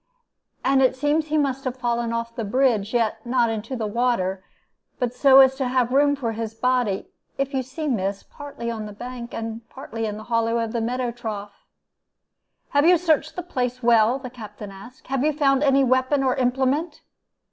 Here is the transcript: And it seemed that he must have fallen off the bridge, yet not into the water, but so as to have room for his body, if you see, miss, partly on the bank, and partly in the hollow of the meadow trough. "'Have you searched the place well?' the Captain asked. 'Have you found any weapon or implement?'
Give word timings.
And 0.63 0.81
it 0.81 0.95
seemed 0.95 1.21
that 1.21 1.27
he 1.29 1.37
must 1.37 1.63
have 1.63 1.77
fallen 1.77 2.11
off 2.11 2.35
the 2.35 2.43
bridge, 2.43 2.91
yet 2.91 3.23
not 3.23 3.51
into 3.51 3.75
the 3.75 3.85
water, 3.85 4.43
but 4.97 5.13
so 5.13 5.41
as 5.41 5.53
to 5.57 5.67
have 5.67 5.91
room 5.91 6.15
for 6.15 6.31
his 6.31 6.55
body, 6.55 7.11
if 7.37 7.53
you 7.53 7.61
see, 7.61 7.87
miss, 7.87 8.23
partly 8.23 8.71
on 8.71 8.87
the 8.87 8.93
bank, 8.93 9.31
and 9.31 9.61
partly 9.69 10.07
in 10.07 10.17
the 10.17 10.23
hollow 10.23 10.57
of 10.57 10.71
the 10.71 10.81
meadow 10.81 11.11
trough. 11.11 11.67
"'Have 12.69 12.87
you 12.87 12.97
searched 12.97 13.35
the 13.35 13.43
place 13.43 13.83
well?' 13.83 14.17
the 14.17 14.31
Captain 14.31 14.71
asked. 14.71 15.05
'Have 15.05 15.23
you 15.23 15.33
found 15.33 15.61
any 15.61 15.83
weapon 15.83 16.23
or 16.23 16.35
implement?' 16.35 17.03